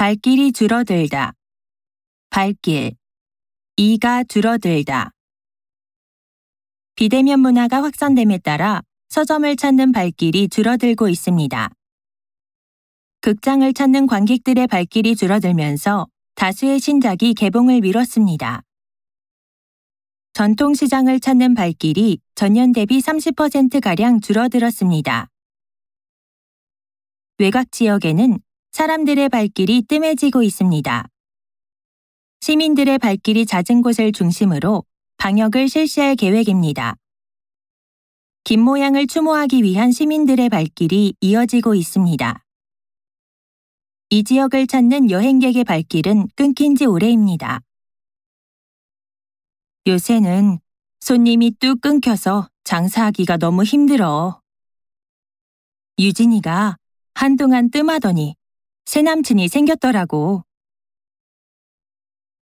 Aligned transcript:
발길이 0.00 0.52
줄어들다. 0.52 1.34
발길. 2.30 2.92
이가 3.76 4.24
줄어들다. 4.24 5.10
비대면 6.94 7.40
문화가 7.40 7.82
확산됨에 7.82 8.38
따라 8.38 8.80
서점을 9.10 9.54
찾는 9.56 9.92
발길이 9.92 10.48
줄어들고 10.48 11.10
있습니다. 11.10 11.68
극장을 13.20 13.70
찾는 13.74 14.06
관객들의 14.06 14.68
발길이 14.68 15.14
줄어들면서 15.16 16.06
다수의 16.34 16.80
신작이 16.80 17.34
개봉을 17.34 17.82
미뤘습니다. 17.82 18.62
전통시장을 20.32 21.20
찾는 21.20 21.52
발길이 21.52 22.20
전년 22.34 22.72
대비 22.72 23.00
30%가량 23.00 24.22
줄어들었습니다. 24.22 25.28
외곽 27.36 27.70
지역에는 27.70 28.38
사람들의 28.80 29.28
발길이 29.28 29.82
뜸해지고 29.82 30.42
있습니다. 30.42 31.06
시민들의 32.40 32.96
발길이 32.96 33.44
잦은 33.44 33.82
곳을 33.82 34.10
중심으로 34.10 34.84
방역을 35.18 35.68
실시할 35.68 36.16
계획입니다. 36.16 36.96
긴 38.42 38.62
모양을 38.62 39.06
추모하기 39.06 39.64
위한 39.64 39.92
시민들의 39.92 40.48
발길이 40.48 41.12
이어지고 41.20 41.74
있습니다. 41.74 42.42
이 44.08 44.24
지역을 44.24 44.66
찾는 44.66 45.10
여행객의 45.10 45.64
발길은 45.64 46.28
끊긴 46.34 46.74
지 46.74 46.86
오래입니다. 46.86 47.60
요새는 49.86 50.58
손님이 51.00 51.50
뚝 51.60 51.82
끊겨서 51.82 52.48
장사하기가 52.64 53.36
너무 53.36 53.62
힘들어. 53.62 54.40
유진이가 55.98 56.78
한동안 57.12 57.70
뜸하더니 57.70 58.39
새 58.90 59.02
남친이 59.02 59.46
생겼더라고. 59.46 60.42